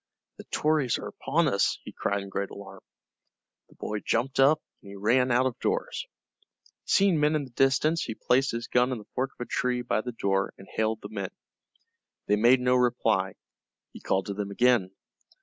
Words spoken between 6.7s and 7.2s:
Seeing